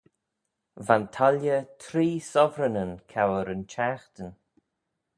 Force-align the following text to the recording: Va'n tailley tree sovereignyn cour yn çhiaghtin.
Va'n 0.85 1.05
tailley 1.15 1.63
tree 1.83 2.17
sovereignyn 2.31 2.93
cour 3.11 3.47
yn 3.53 3.63
çhiaghtin. 3.71 4.31